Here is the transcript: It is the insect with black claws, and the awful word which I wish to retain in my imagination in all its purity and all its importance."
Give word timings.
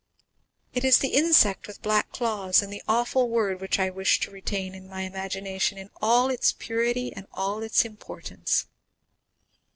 It 0.73 0.83
is 0.83 0.97
the 0.97 1.09
insect 1.13 1.67
with 1.67 1.83
black 1.83 2.11
claws, 2.11 2.63
and 2.63 2.73
the 2.73 2.81
awful 2.87 3.29
word 3.29 3.61
which 3.61 3.77
I 3.77 3.91
wish 3.91 4.19
to 4.21 4.31
retain 4.31 4.73
in 4.73 4.89
my 4.89 5.01
imagination 5.01 5.77
in 5.77 5.91
all 6.01 6.31
its 6.31 6.53
purity 6.53 7.13
and 7.13 7.27
all 7.33 7.61
its 7.61 7.85
importance." 7.85 8.65